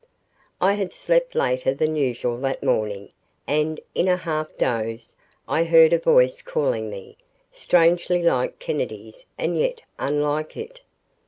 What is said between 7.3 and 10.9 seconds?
strangely like Kennedy's and yet unlike it.